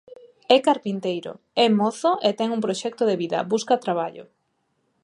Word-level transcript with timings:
É 0.55 0.57
carpinteiro, 0.67 1.31
é 1.63 1.65
mozo 1.79 2.11
e 2.27 2.29
ten 2.39 2.49
un 2.55 2.63
proxecto 2.65 3.03
de 3.07 3.19
vida, 3.21 3.39
busca 3.51 3.81
traballo. 3.85 4.25